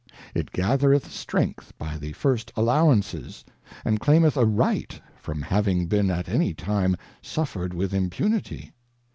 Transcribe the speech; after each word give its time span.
It 0.33 0.51
gathereth 0.51 1.11
Strength 1.11 1.77
by 1.77 1.95
the 1.99 2.13
first 2.13 2.51
allowances, 2.55 3.45
and 3.85 3.99
claimeth 3.99 4.35
a 4.35 4.45
Right 4.45 4.99
from 5.15 5.43
having 5.43 5.85
been 5.85 6.09
at 6.09 6.27
any 6.27 6.55
time 6.55 6.97
suffered 7.21 7.71
with 7.75 7.93
Impunity. 7.93 8.71